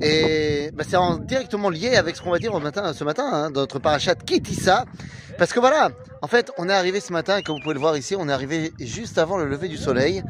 Et 0.00 0.70
bah, 0.74 0.84
c'est 0.88 0.94
en- 0.96 1.16
directement 1.18 1.70
lié 1.70 1.96
avec 1.96 2.14
ce 2.14 2.22
qu'on 2.22 2.30
va 2.30 2.38
dire 2.38 2.52
ce 2.52 3.02
matin, 3.02 3.28
hein, 3.32 3.50
notre 3.50 3.80
parachat 3.80 4.14
Kitissa. 4.14 4.84
Parce 5.38 5.52
que 5.52 5.58
voilà, 5.58 5.90
en 6.22 6.28
fait, 6.28 6.52
on 6.56 6.68
est 6.68 6.72
arrivé 6.72 7.00
ce 7.00 7.12
matin, 7.12 7.38
et 7.38 7.42
comme 7.42 7.56
vous 7.56 7.62
pouvez 7.62 7.74
le 7.74 7.80
voir 7.80 7.96
ici, 7.96 8.14
on 8.16 8.28
est 8.28 8.32
arrivé 8.32 8.72
juste 8.78 9.18
avant 9.18 9.38
le 9.38 9.48
lever 9.48 9.66
du 9.66 9.76
soleil. 9.76 10.22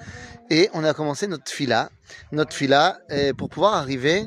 Et 0.48 0.70
on 0.72 0.84
a 0.84 0.94
commencé 0.94 1.26
notre 1.26 1.50
fila, 1.52 1.90
notre 2.32 2.54
fila, 2.54 2.96
pour 3.36 3.50
pouvoir 3.50 3.74
arriver 3.74 4.26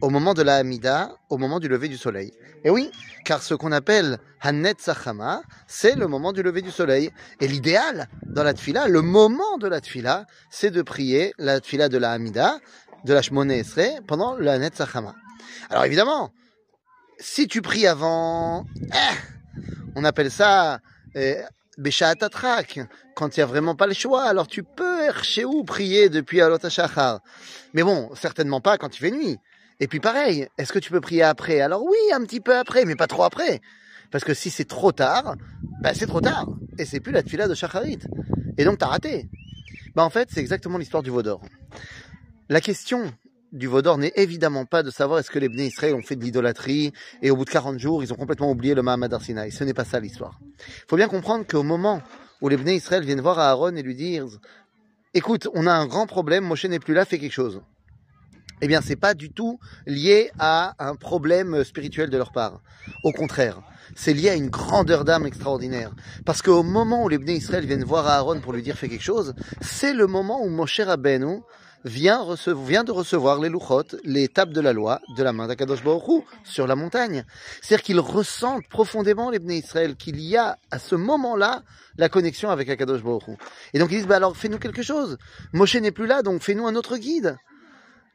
au 0.00 0.08
moment 0.08 0.32
de 0.32 0.42
la 0.42 0.56
Hamida, 0.56 1.10
au 1.28 1.36
moment 1.36 1.60
du 1.60 1.68
lever 1.68 1.88
du 1.88 1.98
soleil. 1.98 2.32
Et 2.64 2.70
oui, 2.70 2.90
car 3.24 3.42
ce 3.42 3.54
qu'on 3.54 3.72
appelle 3.72 4.18
Hannet 4.42 4.74
Sachama, 4.78 5.42
c'est 5.66 5.94
le 5.94 6.06
moment 6.06 6.32
du 6.32 6.42
lever 6.42 6.62
du 6.62 6.70
soleil. 6.70 7.10
Et 7.40 7.48
l'idéal 7.48 8.08
dans 8.24 8.44
la 8.44 8.54
tfila, 8.54 8.88
le 8.88 9.02
moment 9.02 9.56
de 9.58 9.68
la 9.68 9.80
tfila, 9.80 10.26
c'est 10.50 10.70
de 10.70 10.82
prier 10.82 11.32
la 11.38 11.60
tfila 11.60 11.88
de 11.88 11.98
la 11.98 12.12
Hamida, 12.12 12.58
de 13.06 13.14
la 13.14 13.22
Shmone 13.22 13.52
Esrei, 13.52 14.00
pendant 14.06 14.34
le 14.34 14.48
Hannet 14.48 14.70
Sachama. 14.74 15.14
Alors 15.70 15.84
évidemment, 15.84 16.32
si 17.18 17.46
tu 17.46 17.62
pries 17.62 17.86
avant, 17.86 18.66
eh, 18.76 19.16
on 19.94 20.04
appelle 20.04 20.30
ça 20.30 20.80
Atrak, 21.14 22.80
quand 23.14 23.36
il 23.36 23.40
n'y 23.40 23.44
a 23.44 23.46
vraiment 23.46 23.76
pas 23.76 23.86
le 23.86 23.94
choix, 23.94 24.24
alors 24.24 24.48
tu 24.48 24.64
peux 24.64 25.12
chez 25.22 25.44
où 25.44 25.62
prier 25.62 26.08
depuis 26.08 26.40
Alot 26.40 26.58
HaShachar. 26.64 27.20
Mais 27.74 27.84
bon, 27.84 28.10
certainement 28.14 28.60
pas 28.60 28.76
quand 28.76 28.94
il 28.96 28.98
fait 28.98 29.10
nuit. 29.12 29.38
Et 29.78 29.86
puis 29.86 30.00
pareil, 30.00 30.48
est-ce 30.58 30.72
que 30.72 30.78
tu 30.80 30.90
peux 30.90 31.00
prier 31.00 31.22
après? 31.22 31.60
Alors 31.60 31.84
oui, 31.84 31.96
un 32.12 32.24
petit 32.24 32.40
peu 32.40 32.56
après, 32.56 32.84
mais 32.84 32.96
pas 32.96 33.06
trop 33.06 33.22
après. 33.22 33.60
Parce 34.10 34.24
que 34.24 34.34
si 34.34 34.50
c'est 34.50 34.64
trop 34.64 34.90
tard, 34.90 35.36
bah 35.80 35.94
c'est 35.94 36.06
trop 36.06 36.20
tard. 36.20 36.48
Et 36.78 36.84
c'est 36.84 37.00
plus 37.00 37.12
la 37.12 37.22
tefila 37.22 37.46
de 37.46 37.54
Shacharit. 37.54 38.00
Et 38.58 38.64
donc 38.64 38.78
t'as 38.78 38.86
raté. 38.86 39.28
Bah 39.94 40.04
en 40.04 40.10
fait, 40.10 40.28
c'est 40.30 40.40
exactement 40.40 40.76
l'histoire 40.76 41.02
du 41.02 41.10
Vaudor. 41.10 41.40
La 42.48 42.60
question 42.60 43.12
du 43.52 43.66
Vaudor 43.66 43.98
n'est 43.98 44.12
évidemment 44.14 44.66
pas 44.66 44.84
de 44.84 44.90
savoir 44.90 45.18
est-ce 45.18 45.32
que 45.32 45.40
les 45.40 45.48
Bnei 45.48 45.66
Israël 45.66 45.94
ont 45.96 46.02
fait 46.02 46.14
de 46.14 46.22
l'idolâtrie 46.22 46.92
et 47.20 47.32
au 47.32 47.36
bout 47.36 47.44
de 47.44 47.50
40 47.50 47.80
jours, 47.80 48.04
ils 48.04 48.12
ont 48.12 48.16
complètement 48.16 48.52
oublié 48.52 48.74
le 48.74 48.82
Mahamad 48.82 49.12
Arsinaï. 49.12 49.50
Ce 49.50 49.64
n'est 49.64 49.74
pas 49.74 49.84
ça 49.84 49.98
l'histoire. 49.98 50.38
Il 50.44 50.84
faut 50.88 50.96
bien 50.96 51.08
comprendre 51.08 51.44
qu'au 51.44 51.64
moment 51.64 52.02
où 52.40 52.48
les 52.48 52.56
Bnei 52.56 52.76
Israël 52.76 53.04
viennent 53.04 53.20
voir 53.20 53.40
Aaron 53.40 53.74
et 53.74 53.82
lui 53.82 53.96
dire 53.96 54.26
Écoute, 55.12 55.48
on 55.54 55.66
a 55.66 55.72
un 55.72 55.86
grand 55.86 56.06
problème, 56.06 56.44
Moshe 56.44 56.66
n'est 56.66 56.78
plus 56.78 56.94
là, 56.94 57.04
fais 57.04 57.18
quelque 57.18 57.32
chose 57.32 57.62
eh 58.62 58.68
bien, 58.68 58.80
c'est 58.80 58.96
pas 58.96 59.14
du 59.14 59.30
tout 59.30 59.58
lié 59.86 60.30
à 60.38 60.74
un 60.78 60.96
problème 60.96 61.62
spirituel 61.62 62.08
de 62.08 62.16
leur 62.16 62.32
part. 62.32 62.62
Au 63.02 63.12
contraire, 63.12 63.60
c'est 63.94 64.14
lié 64.14 64.30
à 64.30 64.34
une 64.34 64.48
grandeur 64.48 65.04
d'âme 65.04 65.26
extraordinaire. 65.26 65.92
Parce 66.24 66.40
qu'au 66.40 66.62
moment 66.62 67.04
où 67.04 67.08
les 67.08 67.18
Bnei 67.18 67.36
Israël 67.36 67.66
viennent 67.66 67.84
voir 67.84 68.06
Aaron 68.06 68.40
pour 68.40 68.52
lui 68.52 68.62
dire 68.62 68.76
fais 68.76 68.88
quelque 68.88 69.02
chose, 69.02 69.34
c'est 69.60 69.92
le 69.92 70.06
moment 70.06 70.42
où 70.42 70.48
Moshe 70.48 70.80
Rabbeinu 70.80 71.40
vient, 71.86 72.84
de 72.84 72.90
recevoir 72.90 73.40
les 73.40 73.48
louchot, 73.48 73.84
les 74.04 74.28
tables 74.28 74.52
de 74.52 74.60
la 74.60 74.72
loi, 74.72 75.00
de 75.16 75.22
la 75.22 75.32
main 75.32 75.46
d'Akadosh 75.46 75.82
Baruch 75.82 76.24
sur 76.44 76.66
la 76.66 76.76
montagne. 76.76 77.24
C'est-à-dire 77.62 77.84
qu'ils 77.84 78.00
ressentent 78.00 78.68
profondément, 78.68 79.30
les 79.30 79.38
Bnei 79.38 79.58
Israël, 79.58 79.96
qu'il 79.96 80.20
y 80.20 80.36
a 80.36 80.58
à 80.70 80.78
ce 80.78 80.94
moment-là 80.94 81.62
la 81.96 82.08
connexion 82.08 82.50
avec 82.50 82.68
Akadosh 82.68 83.02
Baruch. 83.02 83.38
Et 83.72 83.78
donc 83.78 83.90
ils 83.90 83.98
disent, 83.98 84.06
bah 84.06 84.16
alors 84.16 84.36
fais-nous 84.36 84.58
quelque 84.58 84.82
chose. 84.82 85.16
Moshe 85.52 85.76
n'est 85.76 85.92
plus 85.92 86.06
là, 86.06 86.22
donc 86.22 86.42
fais-nous 86.42 86.66
un 86.66 86.74
autre 86.74 86.96
guide 86.96 87.36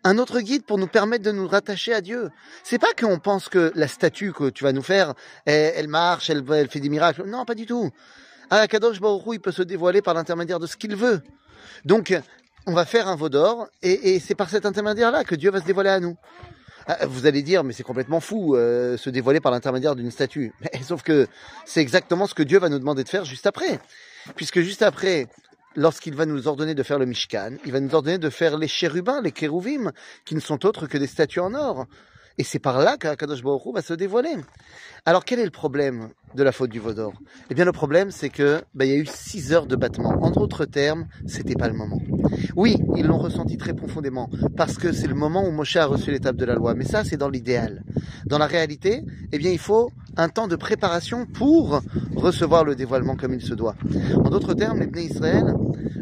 un 0.04 0.18
autre 0.18 0.40
guide 0.40 0.64
pour 0.66 0.80
nous 0.80 0.88
permettre 0.88 1.24
de 1.24 1.32
nous 1.32 1.48
rattacher 1.48 1.94
à 1.94 2.02
Dieu. 2.02 2.32
C'est 2.64 2.80
pas 2.80 2.92
qu'on 3.00 3.20
pense 3.20 3.50
que 3.50 3.72
la 3.76 3.88
statue 3.88 4.34
que 4.34 4.50
tu 4.50 4.64
vas 4.64 4.74
nous 4.74 4.82
faire, 4.82 5.14
elle, 5.46 5.88
marche, 5.88 6.32
elle, 6.32 6.44
fait 6.70 6.80
des 6.80 6.90
miracles. 6.90 7.24
Non, 7.28 7.46
pas 7.46 7.54
du 7.54 7.68
tout. 7.68 7.92
Ah, 8.50 8.68
Kadosh 8.68 8.98
il 9.32 9.40
peut 9.40 9.52
se 9.52 9.62
dévoiler 9.62 10.02
par 10.02 10.16
l'intermédiaire 10.16 10.58
de 10.60 10.66
ce 10.66 10.76
qu'il 10.76 10.96
veut. 10.96 11.22
Donc, 11.86 12.20
on 12.68 12.74
va 12.74 12.86
faire 12.86 13.08
un 13.08 13.16
veau 13.16 13.30
d'or, 13.30 13.68
et, 13.82 14.20
c'est 14.20 14.36
par 14.36 14.50
cet 14.50 14.66
intermédiaire-là 14.66 15.24
que 15.24 15.36
Dieu 15.36 15.52
va 15.52 15.62
se 15.62 15.66
dévoiler 15.66 15.90
à 15.90 16.00
nous. 16.00 16.16
Vous 17.08 17.26
allez 17.26 17.42
dire, 17.42 17.64
mais 17.64 17.74
c'est 17.74 17.84
complètement 17.84 18.20
fou, 18.20 18.56
euh, 18.56 18.98
se 18.98 19.10
dévoiler 19.10 19.40
par 19.40 19.52
l'intermédiaire 19.52 19.96
d'une 19.96 20.12
statue. 20.12 20.52
Sauf 20.84 21.04
que 21.04 21.28
c'est 21.66 21.80
exactement 21.80 22.28
ce 22.28 22.34
que 22.34 22.44
Dieu 22.44 22.60
va 22.60 22.70
nous 22.70 22.80
demander 22.80 23.04
de 23.04 23.10
faire 23.10 23.24
juste 23.24 23.46
après. 23.46 23.80
Puisque 24.36 24.60
juste 24.60 24.82
après, 24.82 25.28
lorsqu'il 25.76 26.16
va 26.16 26.26
nous 26.26 26.48
ordonner 26.48 26.74
de 26.74 26.84
faire 26.84 27.00
le 27.00 27.06
Mishkan, 27.06 27.52
il 27.66 27.72
va 27.72 27.80
nous 27.80 27.94
ordonner 27.94 28.18
de 28.18 28.30
faire 28.30 28.58
les 28.58 28.68
chérubins, 28.68 29.22
les 29.22 29.32
kérouvim, 29.32 29.92
qui 30.26 30.36
ne 30.36 30.40
sont 30.40 30.66
autres 30.66 30.88
que 30.88 30.98
des 30.98 31.08
statues 31.08 31.40
en 31.40 31.54
or. 31.54 31.86
Et 32.42 32.44
c'est 32.44 32.58
par 32.58 32.80
là 32.80 32.98
qu'Akadosh 32.98 33.44
Baruch 33.44 33.72
va 33.72 33.84
se 33.84 33.94
dévoiler. 33.94 34.36
Alors 35.06 35.26
quel 35.26 35.38
est 35.38 35.46
le 35.46 35.52
problème 35.52 36.10
de 36.34 36.42
la 36.42 36.52
faute 36.52 36.72
du 36.72 36.80
Vaudor 36.80 37.14
Eh 37.52 37.54
bien 37.54 37.66
le 37.66 37.72
problème 37.72 38.10
c'est 38.10 38.30
que 38.30 38.64
ben, 38.74 38.86
il 38.86 38.92
y 38.92 38.96
a 38.96 38.98
eu 38.98 39.06
six 39.06 39.54
heures 39.54 39.68
de 39.68 39.76
battement. 39.76 40.10
En 40.24 40.32
d'autres 40.32 40.66
termes, 40.66 41.06
c'était 41.28 41.54
pas 41.54 41.68
le 41.68 41.76
moment. 41.76 42.00
Oui, 42.56 42.78
ils 42.98 43.06
l'ont 43.06 43.20
ressenti 43.20 43.58
très 43.58 43.76
profondément 43.76 44.28
parce 44.58 44.80
que 44.80 44.92
c'est 44.92 45.06
le 45.06 45.14
moment 45.14 45.48
où 45.48 45.52
Moshe 45.52 45.76
a 45.76 45.86
reçu 45.86 46.10
l'étape 46.10 46.36
de 46.36 46.46
la 46.46 46.56
loi. 46.56 46.74
Mais 46.74 46.84
ça 46.84 47.04
c'est 47.04 47.16
dans 47.16 47.30
l'idéal. 47.30 47.84
Dans 48.26 48.40
la 48.40 48.48
réalité, 48.48 49.04
eh 49.32 49.38
bien 49.38 49.52
il 49.52 49.60
faut 49.60 49.92
un 50.18 50.28
temps 50.28 50.48
de 50.48 50.56
préparation 50.56 51.28
pour 51.28 51.84
recevoir 52.16 52.66
le 52.66 52.74
dévoilement 52.74 53.16
comme 53.16 53.36
il 53.36 53.42
se 53.44 53.54
doit. 53.54 53.76
En 54.16 54.32
d'autres 54.32 54.56
termes, 54.56 54.80
les 54.80 54.88
Bnei 54.88 55.06
Israël 55.06 55.54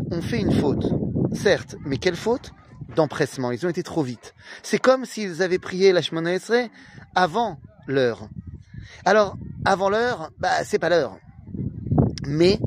ont 0.10 0.22
fait 0.22 0.40
une 0.40 0.54
faute. 0.54 0.90
Certes, 1.34 1.76
mais 1.86 1.98
quelle 1.98 2.16
faute? 2.16 2.54
D'empressement. 2.96 3.52
Ils 3.52 3.66
ont 3.66 3.70
été 3.70 3.84
trop 3.84 4.04
vite. 4.04 4.34
C'est 4.64 4.80
comme 4.80 5.06
s'ils 5.06 5.42
avaient 5.42 5.60
prié 5.60 5.92
la 5.92 6.02
Shemona 6.02 6.34
Esrei 6.34 6.72
avant 7.16 7.60
l'heure. 7.88 8.30
Alors, 9.06 9.38
avant 9.66 9.90
l'heure, 9.90 10.32
bah, 10.40 10.64
c'est 10.64 10.80
pas 10.80 10.90
l'heure. 10.90 11.18
Mais, 12.26 12.60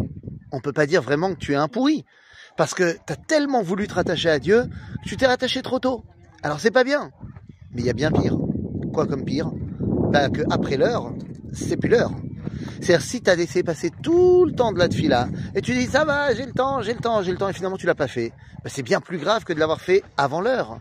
on 0.52 0.60
peut 0.60 0.72
pas 0.72 0.86
dire 0.86 1.02
vraiment 1.02 1.34
que 1.34 1.38
tu 1.38 1.52
es 1.52 1.56
un 1.56 1.68
pourri. 1.68 2.04
Parce 2.56 2.74
que 2.74 2.92
tu 3.06 3.12
as 3.12 3.16
tellement 3.16 3.62
voulu 3.62 3.86
te 3.86 3.94
rattacher 3.94 4.28
à 4.28 4.38
Dieu 4.38 4.64
que 5.02 5.08
tu 5.08 5.16
t'es 5.16 5.26
rattaché 5.26 5.62
trop 5.62 5.78
tôt. 5.78 6.04
Alors 6.42 6.60
c'est 6.60 6.70
pas 6.70 6.84
bien. 6.84 7.10
Mais 7.72 7.82
il 7.82 7.86
y 7.86 7.90
a 7.90 7.94
bien 7.94 8.10
pire. 8.10 8.36
Quoi 8.92 9.06
comme 9.06 9.24
pire? 9.24 9.50
Bah 10.10 10.28
que 10.28 10.42
après 10.50 10.76
l'heure, 10.76 11.14
c'est 11.52 11.76
plus 11.76 11.88
l'heure. 11.88 12.12
C'est-à-dire 12.80 13.02
si 13.02 13.20
tu 13.20 13.30
as 13.30 13.34
laissé 13.34 13.62
passer 13.62 13.90
tout 14.02 14.44
le 14.44 14.52
temps 14.52 14.72
de 14.72 14.78
la 14.78 14.88
tefila 14.88 15.28
et 15.54 15.60
tu 15.60 15.72
dis 15.72 15.86
ça 15.86 16.04
va, 16.04 16.34
j'ai 16.34 16.46
le 16.46 16.52
temps, 16.52 16.82
j'ai 16.82 16.94
le 16.94 17.00
temps, 17.00 17.22
j'ai 17.22 17.32
le 17.32 17.38
temps 17.38 17.48
et 17.48 17.52
finalement 17.52 17.76
tu 17.76 17.86
l'as 17.86 17.94
pas 17.94 18.08
fait, 18.08 18.32
bah, 18.64 18.70
c'est 18.72 18.82
bien 18.82 19.00
plus 19.00 19.18
grave 19.18 19.44
que 19.44 19.52
de 19.52 19.58
l'avoir 19.58 19.80
fait 19.80 20.02
avant 20.16 20.40
l'heure. 20.40 20.78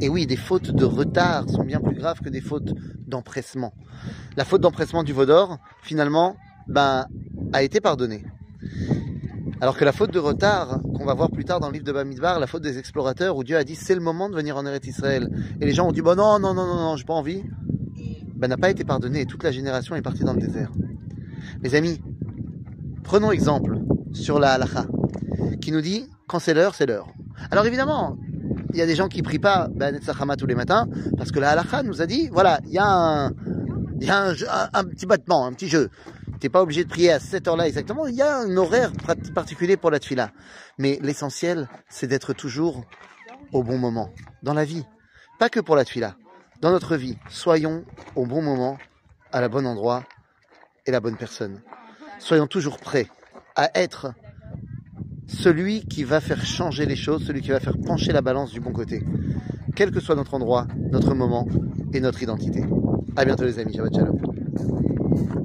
Et 0.00 0.08
oui, 0.08 0.26
des 0.26 0.36
fautes 0.36 0.70
de 0.70 0.84
retard 0.84 1.48
sont 1.48 1.64
bien 1.64 1.80
plus 1.80 1.94
graves 1.94 2.20
que 2.20 2.28
des 2.28 2.40
fautes 2.40 2.74
d'empressement. 3.06 3.72
La 4.36 4.44
faute 4.44 4.60
d'empressement 4.60 5.02
du 5.02 5.12
Vaudor, 5.12 5.58
finalement, 5.82 6.36
ben, 6.66 7.06
a 7.52 7.62
été 7.62 7.80
pardonnée. 7.80 8.24
Alors 9.60 9.76
que 9.78 9.84
la 9.84 9.92
faute 9.92 10.10
de 10.10 10.18
retard, 10.18 10.80
qu'on 10.94 11.04
va 11.04 11.14
voir 11.14 11.30
plus 11.30 11.44
tard 11.44 11.60
dans 11.60 11.68
le 11.68 11.74
livre 11.74 11.84
de 11.84 11.92
Bamidbar, 11.92 12.38
la 12.40 12.46
faute 12.46 12.62
des 12.62 12.76
explorateurs, 12.78 13.36
où 13.36 13.44
Dieu 13.44 13.56
a 13.56 13.64
dit 13.64 13.76
c'est 13.76 13.94
le 13.94 14.00
moment 14.00 14.28
de 14.28 14.34
venir 14.34 14.56
en 14.56 14.66
Eretz 14.66 14.86
Israël. 14.86 15.30
Et 15.60 15.64
les 15.64 15.72
gens 15.72 15.88
ont 15.88 15.92
dit 15.92 16.02
bon 16.02 16.16
non, 16.16 16.38
non, 16.38 16.52
non, 16.54 16.66
non, 16.66 16.76
non, 16.76 16.96
j'ai 16.96 17.04
pas 17.04 17.14
envie. 17.14 17.44
Ben, 18.36 18.48
n'a 18.48 18.56
pas 18.56 18.70
été 18.70 18.84
pardonné 18.84 19.22
et 19.22 19.26
toute 19.26 19.42
la 19.42 19.52
génération 19.52 19.94
est 19.94 20.02
partie 20.02 20.24
dans 20.24 20.32
le 20.32 20.40
désert. 20.40 20.70
Les 21.62 21.74
amis, 21.74 22.00
prenons 23.02 23.30
exemple 23.30 23.78
sur 24.12 24.38
la 24.38 24.52
halacha, 24.52 24.86
qui 25.60 25.72
nous 25.72 25.80
dit 25.80 26.08
quand 26.26 26.38
c'est 26.38 26.54
l'heure, 26.54 26.74
c'est 26.74 26.86
l'heure. 26.86 27.06
Alors 27.50 27.66
évidemment, 27.66 28.16
il 28.72 28.78
y 28.78 28.82
a 28.82 28.86
des 28.86 28.96
gens 28.96 29.08
qui 29.08 29.22
prient 29.22 29.38
pas 29.38 29.68
Ben 29.74 29.98
tous 30.36 30.46
les 30.46 30.54
matins, 30.54 30.88
parce 31.16 31.30
que 31.30 31.38
la 31.38 31.50
halacha 31.50 31.82
nous 31.82 32.02
a 32.02 32.06
dit, 32.06 32.28
voilà, 32.32 32.60
il 32.66 32.72
y 32.72 32.78
a 32.78 32.86
un, 32.86 33.30
y 34.00 34.10
a 34.10 34.28
un, 34.28 34.34
un, 34.72 34.84
petit 34.84 35.06
battement, 35.06 35.46
un 35.46 35.52
petit 35.52 35.68
jeu. 35.68 35.90
T'es 36.40 36.48
pas 36.48 36.62
obligé 36.62 36.84
de 36.84 36.88
prier 36.88 37.12
à 37.12 37.20
cette 37.20 37.48
heure-là 37.48 37.66
exactement. 37.66 38.06
Il 38.06 38.14
y 38.14 38.22
a 38.22 38.38
un 38.38 38.56
horaire 38.56 38.92
particulier 39.34 39.76
pour 39.76 39.90
la 39.90 39.98
tefila. 39.98 40.30
Mais 40.78 40.98
l'essentiel, 41.00 41.68
c'est 41.88 42.06
d'être 42.06 42.32
toujours 42.32 42.84
au 43.52 43.62
bon 43.62 43.78
moment. 43.78 44.10
Dans 44.42 44.54
la 44.54 44.64
vie. 44.64 44.84
Pas 45.38 45.48
que 45.48 45.60
pour 45.60 45.76
la 45.76 45.84
tefila. 45.84 46.16
Dans 46.60 46.70
notre 46.70 46.96
vie. 46.96 47.16
Soyons 47.28 47.84
au 48.16 48.26
bon 48.26 48.42
moment, 48.42 48.78
à 49.32 49.40
la 49.40 49.48
bon 49.48 49.66
endroit 49.66 50.04
et 50.86 50.90
la 50.90 51.00
bonne 51.00 51.16
personne. 51.16 51.60
Soyons 52.18 52.46
toujours 52.46 52.78
prêts 52.78 53.08
à 53.56 53.70
être 53.78 54.12
celui 55.26 55.84
qui 55.86 56.04
va 56.04 56.20
faire 56.20 56.44
changer 56.44 56.86
les 56.86 56.96
choses, 56.96 57.26
celui 57.26 57.40
qui 57.40 57.50
va 57.50 57.60
faire 57.60 57.76
pencher 57.78 58.12
la 58.12 58.22
balance 58.22 58.52
du 58.52 58.60
bon 58.60 58.72
côté. 58.72 59.02
Quel 59.74 59.90
que 59.90 60.00
soit 60.00 60.14
notre 60.14 60.34
endroit, 60.34 60.66
notre 60.90 61.14
moment 61.14 61.48
et 61.92 62.00
notre 62.00 62.22
identité. 62.22 62.64
À 63.16 63.24
bientôt 63.24 63.44
les 63.44 63.58
amis. 63.58 63.74
Shabbat 63.74 63.94
Shalom. 63.94 65.44